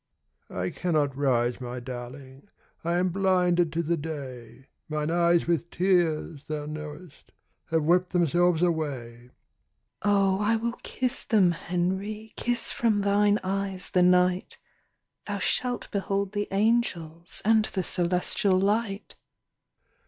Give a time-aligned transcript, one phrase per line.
[0.49, 2.47] "I cannot rise, my darling,
[2.83, 4.65] I am blinded to the day.
[4.89, 7.31] Mine eyes with tears, thou knowest,
[7.69, 9.29] Have wept themselves away."
[10.01, 14.57] "Oh, I will kiss them, Henry, Kiss from thine eyes the night.
[15.27, 19.17] Thou shalt behold the angels And the celestial light."